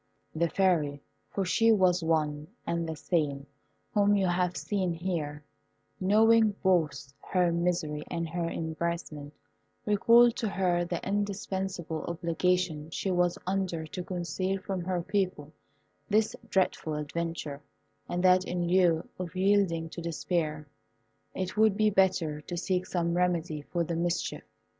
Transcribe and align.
The 0.33 0.49
Fairy 0.49 0.99
(for 1.29 1.45
she 1.45 1.71
was 1.71 2.03
one, 2.03 2.47
and 2.65 2.89
the 2.89 2.95
same 2.95 3.45
whom 3.93 4.15
you 4.15 4.25
have 4.25 4.57
seen 4.57 4.93
here), 4.93 5.43
knowing 5.99 6.55
both 6.63 7.13
her 7.19 7.51
misery 7.51 8.01
and 8.09 8.27
her 8.27 8.49
embarrassment, 8.49 9.31
recalled 9.85 10.35
to 10.37 10.49
her 10.49 10.85
the 10.85 11.07
indispensable 11.07 12.03
obligation 12.07 12.89
she 12.89 13.11
was 13.11 13.37
under 13.45 13.85
to 13.85 14.03
conceal 14.03 14.59
from 14.59 14.81
her 14.85 15.03
people 15.03 15.53
this 16.09 16.35
dreadful 16.49 16.95
adventure, 16.95 17.61
and 18.09 18.23
that 18.23 18.43
in 18.43 18.67
lieu 18.67 19.07
of 19.19 19.35
yielding 19.35 19.87
to 19.89 20.01
despair, 20.01 20.67
it 21.35 21.55
would 21.57 21.77
be 21.77 21.91
better 21.91 22.41
to 22.41 22.57
seek 22.57 22.87
some 22.87 23.13
remedy 23.15 23.61
for 23.61 23.83
the 23.83 23.95
mischief. 23.95 24.41